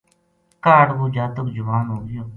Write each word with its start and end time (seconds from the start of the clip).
کاہڈ 0.63 0.87
وہ 0.99 1.07
جاتک 1.15 1.47
جوان 1.55 1.85
ہو 1.91 1.97
گیو 2.07 2.23